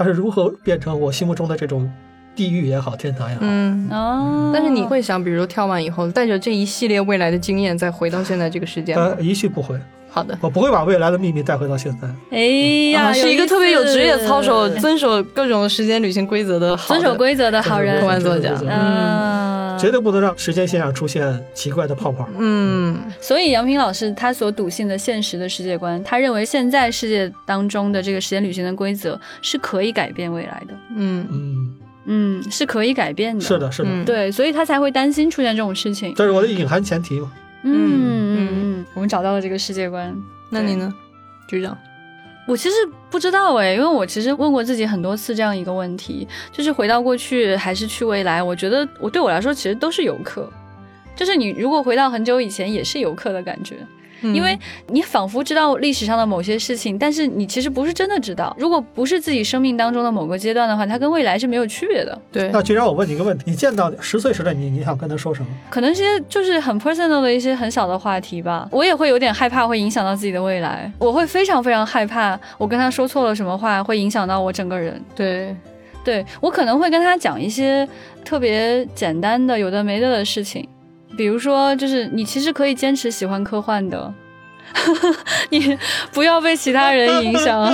[0.00, 1.86] 它是如何变成我心目中的这种
[2.34, 3.42] 地狱也好，天堂也好。
[3.44, 3.86] 嗯。
[3.90, 9.22] 哦，但是你会想，比如跳完以后，带着这一系列未来的经验，再回到现在这个时间吗呃，？
[9.22, 9.78] 一去不回，
[10.10, 10.34] 好的。
[10.40, 12.08] 我不会把未来的秘密带回到现在。
[12.30, 12.38] 哎
[12.92, 18.06] 呀，啊，是一个特别有职业操守、遵守各种时间旅行规则的好的遵守规则的好人科。
[18.06, 22.28] 幻作家嗯，绝对不能让时间线上出现奇怪的泡泡。
[22.38, 33.40] 嗯，所以杨平老师他所笃信的现实的世界观，他认为现在世界当中的这个时间旅行的规则是可以改变未来的，嗯嗯，嗯，是可以改变的。
[33.40, 36.14] 是，的，是的，嗯对，所以他才会担心出现这种事情。
[36.14, 37.30] 这是我的隐含前提嘛。
[37.62, 40.14] 嗯嗯嗯嗯，我们找到了这个世界观。
[40.50, 40.92] 那你呢，
[41.48, 41.76] 局长？
[42.50, 42.74] 我其实
[43.08, 48.42] 不知道哎，因为我其实问过自己很多次这样一个问题，就是回到过去还是去未来？
[48.42, 50.50] 我觉得我对我来说其实都是游客，
[51.14, 53.76] 就是你如果回到很久以前也是游客的感觉。
[54.22, 58.54] 嗯因为你仿佛知道历史上的某些事情，但是你其实不是真的知道。
[58.58, 62.18] 如果不是自己生命当中的某个阶段的话，它跟未来是没有区别的。
[62.32, 65.48] 对那既然我问你一个问题，你见到十岁时的你，你想跟他说什么？
[65.70, 68.68] 可能是些就是很 personal 的一些很小的话题吧。
[68.70, 70.90] 我也会有点害怕，会影响到自己的未来。
[70.98, 75.02] 我会非常非常害怕，我跟他说错了什么话，会影响到我整个人。
[75.14, 75.54] 对，
[76.04, 77.86] 对我可能会跟他讲一些
[78.24, 80.66] 特别简单的、有的没的的事情，
[81.16, 84.12] 比如说，就是你其实可以坚持喜欢科幻的。
[85.50, 85.76] 你
[86.12, 87.68] 不要被其他人影响，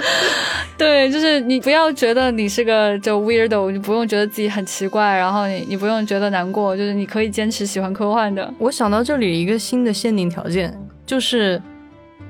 [0.76, 8.52] 对，就是你不要觉得你是个就 weirdo，你不用觉得自己很奇怪，然后你你不用觉得难过，就是你可以坚持喜欢科幻的。
[8.58, 11.60] 我想到这里一个新的限定条件，就是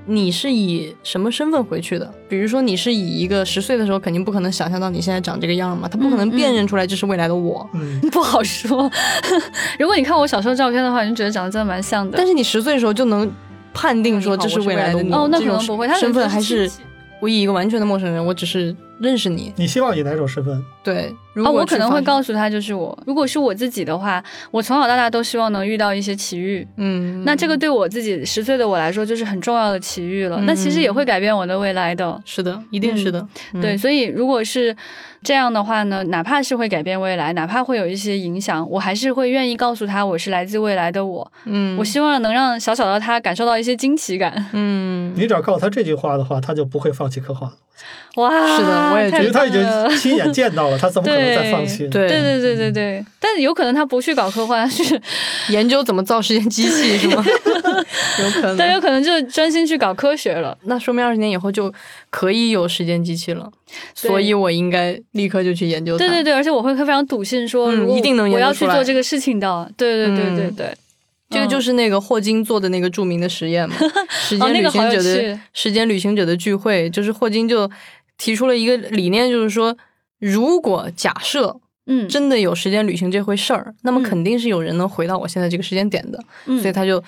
[0.07, 2.13] 你是以什么身份回去的？
[2.29, 7.69] 比如说你是以一个十岁的时候，肯定不可能想象到你现在长这个样嘛，他不可能辨认出来这是未来的我。
[7.75, 8.91] 嗯， 不好说，
[9.79, 12.17] 如果你看我小时候照片的话，你就觉得长得真的蛮像的。
[12.17, 13.31] 但是你十岁的时候就能
[13.75, 16.71] 判定说这是未来的你，哦，那可能不会，他身份还是
[17.21, 19.53] 我以一个完全的陌生人，我只是认识你。
[19.57, 20.63] 你希望以哪种身份？
[20.85, 22.97] 对，如哦，我可能会告诉，诉他就是我。
[23.07, 26.67] 如果是我自己的话，我从小到大都希望能遇到一些奇遇。
[26.77, 30.37] 嗯，那这个对我自己十岁的我来说就是很重要的奇遇了。
[30.41, 32.21] 嗯那其实也会改变我的未来的。
[32.25, 33.27] 是的，一定是的。
[33.55, 34.77] 嗯对，，所以如果是
[35.27, 41.33] 这样的话呢，哪怕是会改变未来，哪怕会有一些影响，我还是会愿意告诉他我是来自未来的我。
[41.47, 44.47] 嗯，我希望能让小小的他感受到一些惊奇感。
[44.53, 47.51] 嗯，你只要告诉他这句话的话，他就不会放弃科幻，
[48.19, 49.33] 哇，是的我也觉得。
[49.33, 51.89] 他已经亲眼见到了，他怎么可能再放弃？
[51.89, 52.07] 对。
[52.07, 55.01] 对对对对对，但是有可能他不去搞科幻，是。
[55.49, 57.25] 研究怎么造时间机器是吗？
[58.23, 60.57] 有可能，但有可能就专心去搞科学了。
[60.67, 61.73] 那说明二十年以后就
[62.11, 65.99] 可以有时间机器了，对所以我应该立刻就去研究它。
[65.99, 69.71] 对对对，而且我会非常笃信说，嗯一定能研我要去究出来做这个事情的。
[69.77, 70.77] 对对对对嗯对，
[71.31, 73.77] 这个就是那个霍金做的那个著名的实验嘛，
[74.09, 77.71] 时间旅行者的、趣时间旅行者的聚会，就是霍金就
[78.17, 79.77] 提出了一个理念，就是说，
[80.21, 87.03] 如果假设嗯，真的有时间旅行这回事儿，那么嗯肯定是有人能回到我现在这个时间点的，嗯所以他就。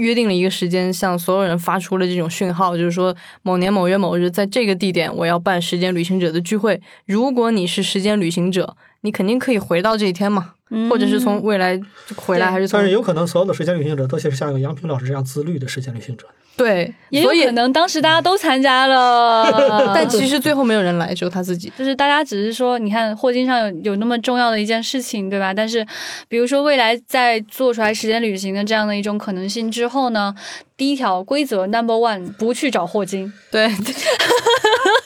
[0.00, 6.80] 约定了一个时间，向所有人发出了这种讯号，就是说某年某月某日，在这个地点，我要办时间旅行者的聚会。
[7.06, 10.54] 如果你是时间旅行者，你肯定可以回到这一天嘛，
[10.88, 11.80] 或者是从未来
[12.16, 16.26] 回来，还是从但是有可能所有的时间旅行者都是像杨平老师这样自律的时间旅行者。
[16.56, 21.72] 对，也有所以可能当时大家都参加了， 但其实最后没有人来，只有他自己。
[21.78, 25.54] 就是大家只是说，你看霍金上有有那么重要的一件事情，对吧？
[25.54, 25.86] 但是，
[26.28, 30.34] 比如说未来在做出来时间旅行的这样的一种可能性之后呢，
[30.76, 33.32] 第一条规则 number one 不去找霍金。
[33.50, 33.74] 对，哎，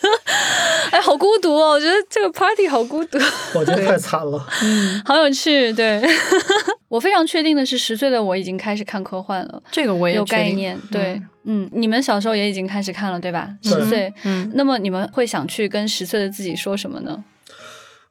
[1.05, 1.73] 好孤独哦！
[1.73, 3.19] 我觉得这个 party 好孤独，
[3.55, 4.43] 我觉得太惨了。
[4.65, 5.71] 嗯好有趣。
[5.75, 6.03] 对
[6.89, 10.79] 我非常确定的是，十岁的我已经开始看科幻了，这个我也有概念。
[10.91, 13.51] 对，嗯，你们小时候也已经开始看了，对吧？
[13.63, 14.11] 十岁。
[14.23, 17.23] 嗯，那么你们会想去跟十岁的自己说什么呢？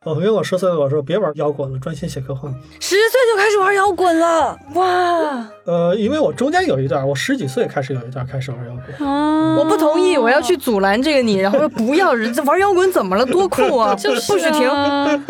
[0.04, 2.54] 我跟我十岁的我说，别玩摇滚了，专心写科幻。
[2.80, 5.48] 十岁就开始玩摇滚了，哇！
[5.64, 9.08] 呃，因为我中间有一段，我十几岁开始有一段开始玩摇滚。
[9.08, 13.26] 啊，我不同意，我要去阻拦这个你，然后说不要，人这玩摇滚怎么了？
[13.26, 13.96] 多酷啊！
[13.96, 14.68] 就是不许停。
[14.70, 15.24] 啊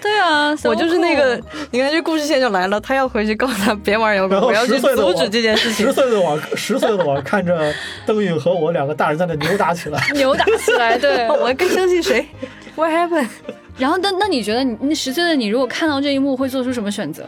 [0.00, 1.38] 对啊，我就是那个
[1.70, 5.92] 你看这故事线就来了，他要回去告诉他别玩摇滚，我要去十岁的阻止这件事情十。
[5.92, 7.70] 岁的我，十岁的我看着
[8.06, 10.00] 邓允和我两个大人在那扭打起来。
[10.14, 11.28] 扭打起来，对。
[11.38, 12.26] 我更相信谁
[12.78, 13.28] ？What happened？
[13.76, 17.26] 然后，那那你觉得你那十岁的你，如果看到这一幕，会做出什么选择？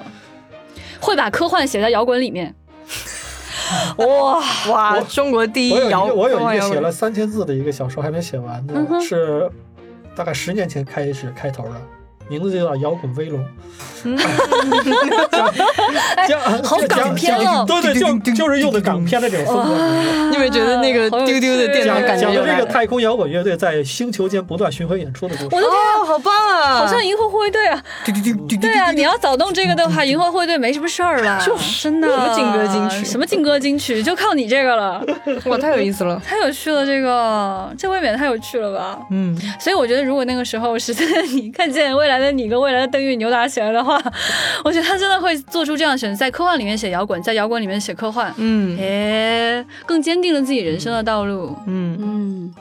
[1.00, 2.54] 会把科幻写在摇滚里面？
[3.98, 9.50] 哇，哇，我中国第一摇，我有一个，我有一个摇滚写了三千字的一个小说还没写完呢，嗯是
[10.14, 11.80] 大概十年前开始开头的，
[12.30, 13.40] 名字就叫《摇滚威龙》。
[16.26, 19.74] 讲好港片哦对对，就就是用的港片的这种风格。
[20.28, 22.32] 你有没有觉得那个丢丢的电脑感觉？
[22.32, 25.48] 这个太空摇滚乐队在星球间不断巡回演出的故事。
[25.54, 26.78] 我的天，哦，好棒啊！
[26.78, 27.82] 好像银河护卫队啊！
[28.60, 31.38] 对啊，你要早动这个的话，银河护卫队没什么事儿了。
[31.44, 35.04] 就是真的，什么劲歌金曲什么劲歌金曲，就靠你这个了，
[35.44, 36.20] 哇，太有意思了。
[36.24, 38.98] 太有趣了，这个这未免太有趣了吧？
[39.10, 44.00] 嗯，所以我觉得，如果那个时候实在 你看见未来的你跟未来的邓玉扭打起来的话，
[44.64, 51.56] 我觉得他真的会做出这样的选择，在科幻里面写摇滚，在摇滚里面写科幻，嗯诶，更坚定了自己人生的道路。
[51.66, 52.54] 嗯，嗯，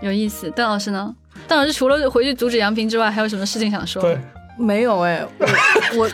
[0.00, 0.50] 有意思。
[0.50, 1.14] 邓老师呢？
[1.48, 4.02] 邓老师除了回去阻止杨平之外，还有什么事情想说？
[4.02, 4.18] 对，
[4.60, 5.26] 没有哎，
[5.96, 6.10] 我我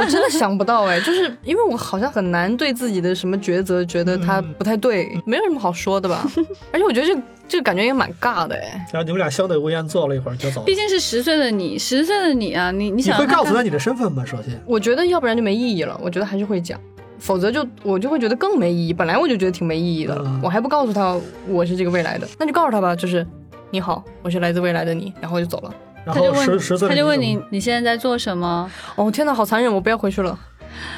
[0.00, 6.26] 我真的想不到哎，就是因为我好像很难对自己的什么抉择觉得它不太对，没有什么好说的吧。
[6.72, 8.86] 而且我觉得这这个感觉也蛮尬的哎。
[8.92, 10.74] 然后你们俩相对无言坐了一会儿就走了毕。
[10.74, 14.24] 竟是十岁的你，十岁的你啊，你你你想会告诉他你的身份吗？
[14.26, 16.78] 首先，我觉得要不然就没意义了，我觉得还是会讲，
[17.18, 18.92] 否则就我就会觉得更没意义。
[18.92, 23.26] 本来我就觉得挺没意义的，嗯我还不告诉他我是这个未来的，那就告诉他吧，就是
[23.70, 25.72] 你好，我是来自未来的你，然后就走了。
[26.06, 28.70] 然他就问后十十岁他就问你，你现在在做什么？
[28.94, 30.38] 哦天哪，好残忍，我不要回去了，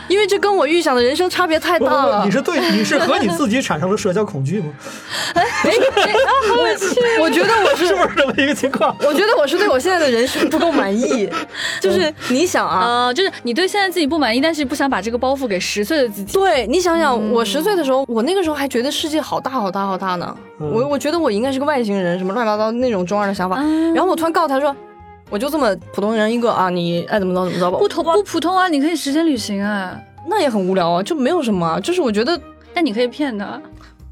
[0.06, 2.24] 因为这跟我预想的人生差别太大了。
[2.24, 4.66] 你是对你是和你自己产生了社交恐惧吗？
[7.20, 8.94] 我觉得我是是不是这么一个情况？
[9.00, 11.28] 我觉得我是对我现在的人生不够满意，
[11.80, 16.32] 就是你想啊，啊、就是你对现在自己不满意，但是不想把这个包袱给十岁的自己。
[16.32, 24.74] 对你想想，我十岁的时候，我那个时候还觉得世界好大好大好大呢，嗯我我觉得我应该是个外星人，什么乱七八糟那种中二的想法，啊然后我突然告诉他说，
[25.30, 32.40] 我就这么普通人一个啊，你爱怎么着怎么着吧，不同不普通啊，你可以时间旅行啊，那也很无聊啊，就没有什么啊，就是我觉得
[32.72, 33.60] 但你可以骗他。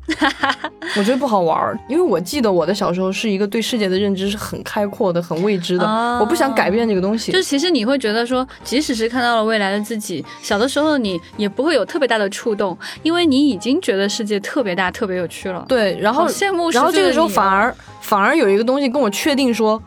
[0.97, 7.33] 我觉得不好玩儿，因为我记得我的小时候是一个对世界的认知是很开阔的、很未知的，啊我不想改变这个东西。
[7.33, 15.65] 就其实你会觉得说，即使是看到了未来的自己，小的时候的你也不会有特别大的触动，因为你已经觉得世界特别大、特别有趣了。
[15.67, 19.83] 对，然后羡慕然后这个时候反而反而有一个东西跟我确定说，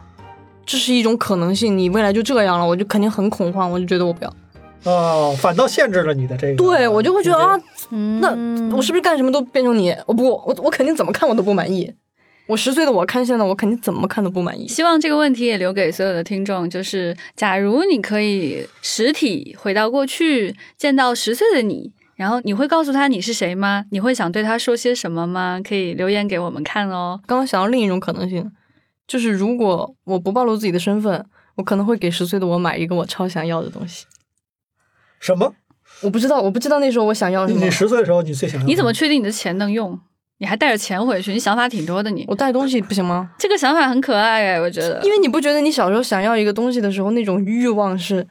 [0.70, 4.32] 这是一种可能性，你未来就这样了，我就肯定很恐慌，我就觉得我不要。
[4.84, 6.56] 哦，反倒限制了你的这个。
[6.58, 8.30] 对我就会觉得啊，嗯那
[8.78, 9.92] 我是不是干什么都变成你？
[10.06, 11.92] 我不，我我肯定怎么看我都不满意。
[12.46, 14.68] 我十岁的我看现在，我肯定怎么看都不满意。
[14.68, 23.86] 希望这个问题也留给所有的听众，就是假如你可以实体回到过去，见到十岁的你，然后你会告诉他你是谁吗？
[23.90, 25.60] 你会想对他说些什么吗？
[25.68, 27.20] 可以留言给我们看哦。
[27.26, 28.52] 刚刚想到另一种可能性，
[29.10, 34.06] 就是如果我不暴露自己的身份，我可能会给十岁的我买一个我超想要的东西。
[35.20, 35.56] 什么？
[36.02, 37.72] 我不知道，我不知道那时候我想要什么你。
[37.72, 38.68] 十岁的时候，你最想要？
[38.68, 38.94] 你怎么？
[38.94, 40.00] 确定你的钱能用？
[40.38, 42.24] 你还带着钱回去，你想法挺多的你。
[42.28, 43.32] 我带东西不行吗？
[43.40, 45.02] 这个想法很可爱哎，我觉得。
[45.04, 48.26] 因为你不觉得你小时候想要一个东西的时候，那种欲望是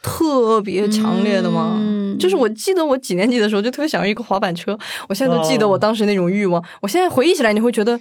[0.00, 1.74] 特别强烈的吗？
[1.78, 6.62] 嗯就是我记得我几年级的时候就特别想要一个滑板车，我现在都记得哦我当时那种欲望。
[6.80, 7.98] 我现在回忆起来，你会觉得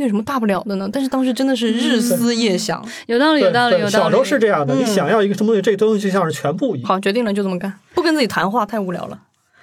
[0.00, 0.88] 那有什么大不了的呢？
[0.90, 2.82] 但是当时真的是日思夜想。
[3.06, 3.90] 有道理，有道理，有道理。
[3.90, 6.88] 小时候是这样的，你嗯想要一个什么东西，这个东西就像是全部一样。
[6.88, 9.18] 好，决定了就这么干，不跟自己谈话太无聊了。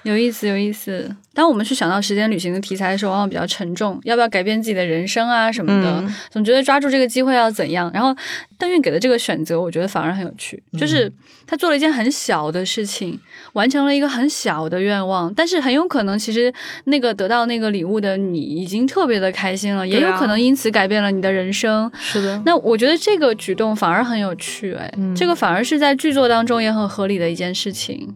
[0.09, 1.15] 有意思，有意思。
[1.33, 7.91] 当我们去想到时间旅行的题材的时候，往往比较沉重，要不要改变自己的人生啊什么的，嗯总觉得抓住这个机会要怎样。
[7.93, 8.15] 然后
[8.57, 11.11] 邓韵给的这个选择，我觉得反而很有趣，就是
[11.45, 13.19] 他做了一件很小的事情，
[13.53, 16.51] 完成了一个很小的愿望，但是很有可能其实
[16.85, 21.91] 那个得到那个礼物的你已经特别的开心了，也有可能因此改变了你的人生。
[21.99, 28.11] 是的，那我觉得这个举动反而很有趣，哎，嗯这个反而是在剧作当中也很合理的一件事情。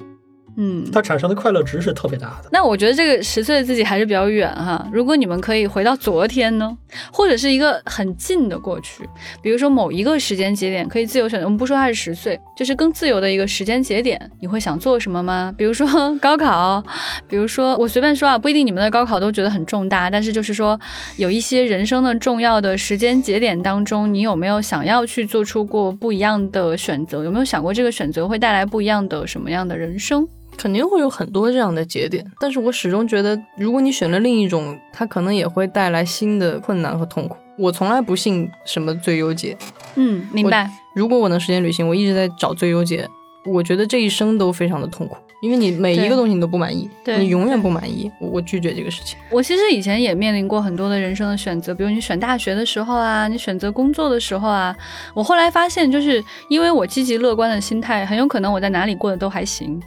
[0.57, 2.49] 嗯，它产生的快乐值是特别大的。
[2.51, 4.85] 那我觉得这个十岁的自己还是比较远哈。
[4.91, 6.77] 如果你们可以回到昨天呢，
[7.11, 9.07] 或者是一个很近的过去，
[9.41, 11.45] 比如说某一个时间节点，可以自由选择。
[11.45, 15.53] 我们不说它是十岁，就是更自由的一个时间节点，你会想做什么吗？
[15.57, 15.87] 比如说
[16.17, 16.83] 高考，
[17.27, 20.79] 比如说我随便说啊，不一定你们的高考都觉得很重大，但是就是说
[21.17, 27.23] 有一些人生的重要的时间节点当中，你有没有想要去做出过不一样的选择？
[27.23, 30.27] 有没有想过这个选择会带来不一样的什么样的人生？
[30.61, 37.35] 肯定会有很多这样的节点，但是我始终觉得，如果你选了另一种，它可能也会带来新的困难和痛苦。
[37.57, 39.57] 我从来不信什么最优解，
[39.95, 40.69] 嗯，明白。
[40.93, 43.07] 如果我能时间旅行，我一直在找最优解，
[43.43, 49.17] 我觉得这一生都非常的痛苦，因为你每一个东西你都不满意，对你永远不满意，我我拒绝这个事情。
[49.31, 54.75] 我其实以前也面临过很多的人生的选择，比如你选大学的时候啊，你选择工作的时候啊，
[55.15, 59.81] 我后来发现，就是因为我积极乐观的心态，很有可能我在哪里过得都还行，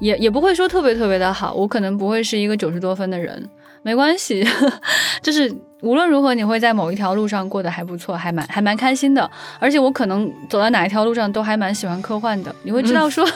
[0.00, 3.48] 也也不会说特别特别的好，我可能不会是一个九十多分的人，
[3.82, 4.44] 没关系，
[5.22, 5.50] 就是
[5.82, 9.30] 无论如何，你会在某一条路上过得还不错，还蛮还蛮开心的。
[9.58, 12.54] 而且我可能走到哪一条路上都还蛮喜欢科幻的。
[12.62, 13.26] 你会知道说，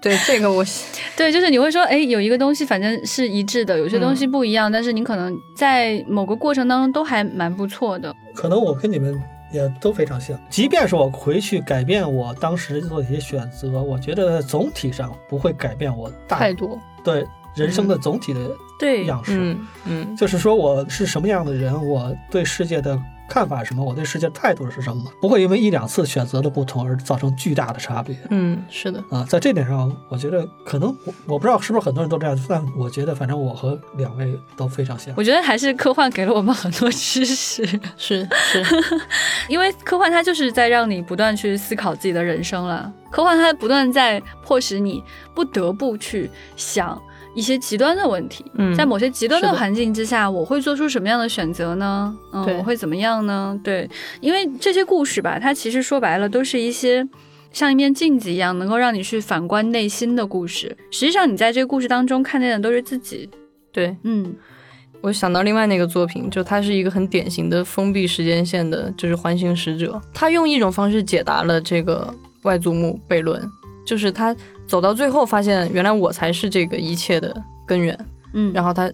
[0.00, 0.64] 对这个我
[1.16, 8.14] 对，就是你会说，哎，有一个东西反正是一致的，有些东西不一样，但是你可能在某个过程当中都还蛮不错的。
[8.34, 9.20] 可能我跟你们
[9.50, 19.38] 也都非常像，即便是我回去改变我当时做的一些选择，我觉得总体上不会改变我大太多对人生的总体的对样式。
[19.38, 28.16] 嗯嗯，就是说我是什么样的人，我对世界的看法是什么，我对世界的态度是什么，不会因为一两次选择的不同而造成巨大的差别。
[28.30, 35.12] 嗯，是的，啊，在这点上，我觉得可能我我不知道是不是很多人都这样，但我觉得反正我和两位都非常像。
[35.16, 37.66] 我觉得还是科幻给了我们很多知识，
[37.96, 38.66] 是是，
[39.48, 42.90] 因为科幻它就是在让你不断去思考自己的人生了。
[43.10, 45.02] 科幻它不断在迫使你
[45.34, 47.00] 不得不去想
[47.34, 52.16] 一些极端的问题，嗯在某些极端的环境之下，我会做出什么样的选择呢？
[52.32, 53.58] 嗯，我会怎么样呢？
[53.62, 53.88] 对，
[54.20, 57.06] 因为这些故事吧，它其实说白了都是一些。
[57.50, 60.76] 像一面镜子一样，能够让你去反观内心的故事。
[60.90, 63.28] 实际上，你在这个故事当中看见的都是自己。
[63.72, 64.36] 对嗯，
[65.00, 69.98] 我想到另外那个作品，就它是一个很典型的封闭时间线的，就是环形使者。
[70.12, 73.42] 他用一种方式解答了这个外祖母悖论，
[73.88, 74.36] 就是他
[74.66, 77.34] 走到最后发现，原来我才是这个一切的
[77.66, 77.98] 根源。
[78.34, 78.90] 嗯，然后他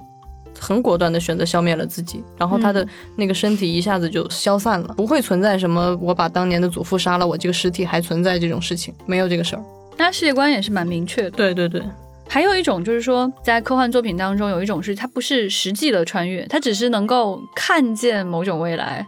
[0.57, 9.63] 很果断的选择消灭了自己，然后他的嗯那个身体一下子就消散了，不会存在什么我把当年的祖父杀了，我这个尸体还存在这种事情，没有这个事儿。
[9.99, 11.31] 他世界观也是蛮明确的。
[11.33, 11.83] 对对对，
[12.29, 19.05] 还有一种就是说，在科幻作品当中，有一种是它不是实际的穿越，它只是能够看见某种未来，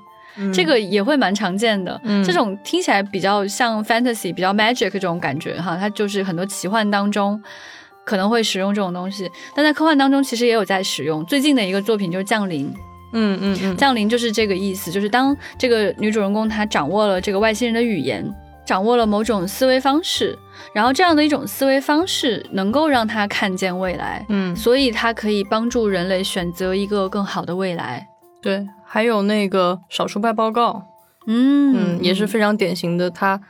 [0.53, 2.01] 这个也会蛮常见的。
[2.05, 7.43] 嗯这种听起来比较像 fantasy、比较 magic 这种感觉哈，它就是很多奇幻当中
[8.05, 11.24] 可能会使用这种东西，但在科幻当中其实也有在使用。
[11.26, 12.66] 最近的一个作品就是《降临》，
[13.12, 18.24] 嗯嗯嗯，降临就是这个意思，就是当这个女主人公她掌握了这个外星人的语言，
[18.64, 20.39] 掌握了某种思维方式，
[20.72, 28.07] 然后这样的一种思维方式能够让她看见未来，嗯所以她可以帮助人类选择一个更好的未来。
[28.43, 30.87] 对，还有那个少数派报告，
[31.26, 33.41] 嗯嗯，也是非常典型的，他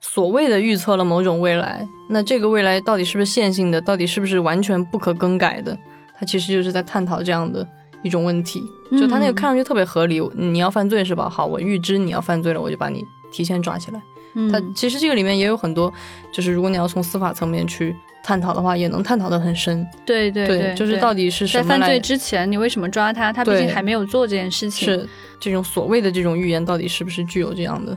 [0.00, 5.76] 所谓的预测了某种未来，那这个未来到底是不是线性的，到底是不是完全不可更改的？
[6.18, 7.66] 他其实就是在探讨这样的
[8.02, 8.62] 一种问题。
[8.92, 11.28] 就他那个看上去特别合理，你要犯罪是吧？
[11.28, 14.00] 好，我预知你要犯罪了，我就把你提前抓起来。
[14.36, 15.92] 嗯它其实这个里面也有很多，
[16.30, 19.86] 就是如果你要从司法层面去探讨的话，也能探讨的很深。
[20.04, 23.32] 对对对，就是到底是什么在犯罪之前，你为什么抓他？
[23.32, 25.08] 他毕竟还没有做这件事情。，是
[25.40, 27.96] 这种所谓的这种预言，到底是不是具有这样的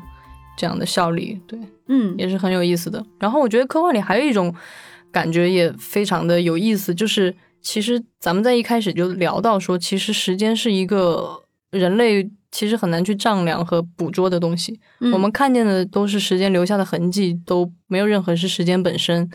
[0.58, 1.40] 这样的效力？
[1.46, 3.06] 对，嗯也是很有意思的。
[3.20, 4.54] 然后我觉得科幻里还有一种
[5.12, 14.80] 感觉也非常的有意思，就是其实咱们在一开始就聊到说，其实时间是一个人类其实很难去丈量和捕捉的东西。
[15.02, 19.30] 嗯我们看见的都是时间留下的痕迹，都没有任何是时间本身。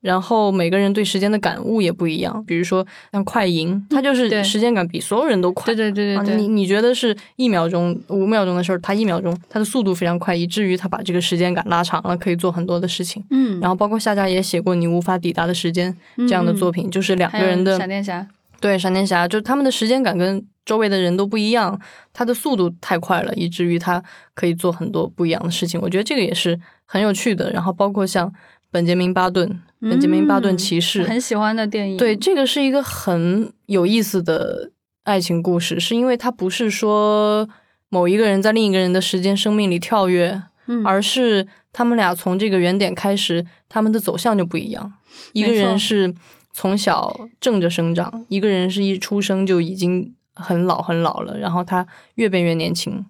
[0.00, 5.74] 然后每个人对时间的感悟也不一样，比如说像快银，它就是时间感比所有人都快。
[5.74, 13.22] 对对对啊，对对，你你觉得是一秒钟、五秒钟的事儿，它一秒钟，它的速度非常快，以至于它把这个时间感拉长了，可以做很多的事情。
[13.28, 15.94] 嗯，然后包括夏家也写过《你无法抵达的时间》
[16.26, 18.26] 这样的作品，品，就是两个人的闪电侠，
[18.60, 21.80] 对闪电侠，就他们的时间感跟周围的人都不一样，
[22.12, 24.02] 他的速度太快了，以至于他
[24.34, 25.80] 可以做很多不一样的事情。
[25.80, 27.50] 我觉得这个也是很有趣的。
[27.50, 28.32] 然后包括像
[28.70, 31.96] 本杰明·巴顿，本杰明·巴顿骑士，嗯很喜欢的电影。
[31.96, 34.70] 对，这个是一个很有意思的
[35.04, 37.48] 爱情故事，是因为它不是说
[37.88, 44.92] 某一个人在另一个人的时间生命里跳跃，嗯，而是他们俩从这个原点开始，他们的走向就不一样。
[45.32, 46.14] 一个人是
[46.60, 51.86] 从小正着生长，一个人是一出生就已经很老很老了，然后他
[52.16, 53.02] 越变越年轻。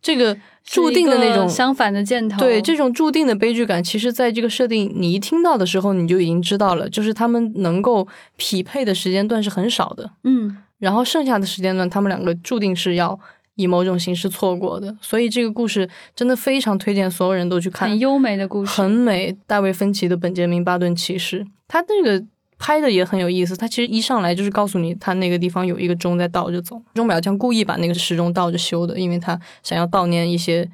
[0.00, 2.38] 这个注定的那种相反的箭头。
[2.38, 13.18] 对这种注定的悲剧感，其实在这个设定你一听到的时候，你就已经知道了，就是他们能够匹配的时间段是很少的，嗯然后剩下的时间段，他们两个注定是要
[13.56, 14.96] 以某种形式错过的。
[15.00, 19.36] 所以这个故事真的非常推荐所有人都去看很，优美的故事，很美。
[19.48, 22.24] 大卫芬奇的《本杰明·巴顿骑士》，他那个。
[22.66, 30.66] 拍的也很有意思，他其实一上来就是告诉你，他那个地方有一个钟在倒着走，钟表匠故意把那个时钟倒着修的，因为他想要悼念一些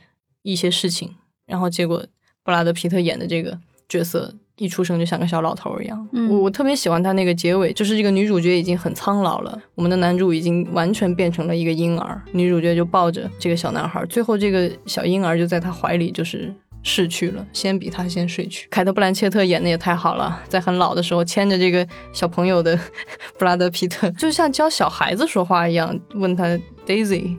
[0.43, 1.11] 一些事情。
[1.47, 2.07] 然后结果
[2.45, 6.09] 布拉德皮特演的这个角色一出生就像个小老头儿一样。
[6.13, 16.55] 嗯我我特别喜欢他那个结尾，就是这个女主角已经很苍老了，我们的男主已经完全变成了一个婴儿，女主角就抱着这个小男孩，最后这个小婴儿就在他怀里就是。
[16.83, 18.67] 逝去了，先比他先睡去。
[18.71, 22.79] 凯特·布兰切特演的也太好了，在很老的时候牵着这个小朋友的
[23.39, 27.37] 布拉德·皮特，就像教小孩子说话一样，问他 Daisy，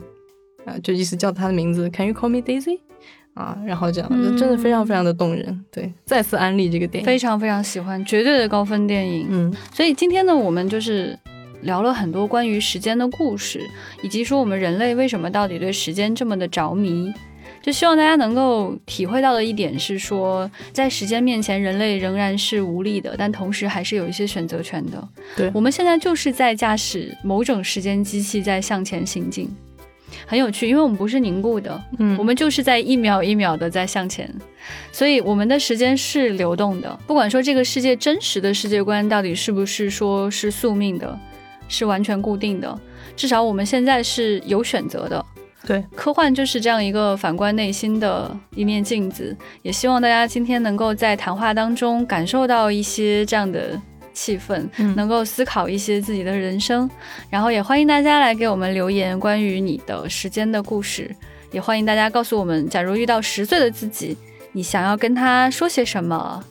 [0.64, 2.78] 啊，就意思叫他的名字，Can you call me Daisy？
[3.34, 5.64] 啊，然后这样，就真的非常非常的动人。
[5.72, 9.26] 对，再次安利这个电影，非常非常喜欢，绝对的高分电影。
[9.30, 11.18] 嗯，所以今天呢，我们就是
[11.62, 13.60] 聊了很多关于时间的故事，
[14.02, 17.12] 以及说我们人类为什么到底对时间这么的着迷。
[17.62, 25.08] 就希望大家能够体会到的一点是说，在时间面前，人类仍然是无力的，但同时还是有一些选择权的。
[25.36, 29.48] 对，我们现在就是在驾驶某种时间机器在向前行进，
[30.26, 34.28] 很有趣，因为我们不是凝固的，嗯，我们就是在一秒一秒的在向前，
[34.90, 36.98] 所以我们的时间是流动的。
[37.06, 41.16] 不管说这个世界真实的世界观到底是不是说是宿命的，
[41.68, 42.76] 是完全固定的，
[43.14, 45.24] 至少我们现在是有选择的。
[45.66, 53.80] 对，科幻就是这样一个反观内心的一面镜子，也希望大家今天能够在谈话当中感受到一些这样的
[54.12, 56.90] 气氛，能够思考一些自己的人生，
[57.30, 61.14] 然后也欢迎大家来给我们留言关于你的时间的故事，
[61.52, 64.16] 也欢迎大家告诉我们，假如遇到十岁的自己，
[64.50, 66.42] 你想要跟他说些什么。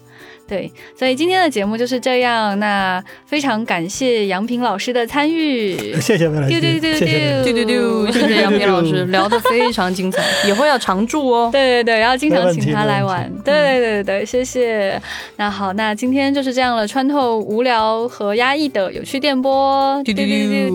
[0.48, 2.60] 对，所以今天的节目就是这样。
[2.60, 11.50] 那非常感谢杨平老师的参与，谢谢未来，丢丢丢丢丢丢丢，谢谢杨平老师，聊得非常精彩，以后要常驻哦。
[11.54, 13.32] 对对对，然后经常请他来玩。
[13.44, 15.02] 对对对对，谢谢。
[15.38, 20.72] 那好，那今天就是这样了，穿透无聊和压抑的有趣电波，丢丢丢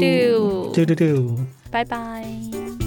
[0.72, 1.36] 丢丢丢，
[1.70, 2.85] 拜拜。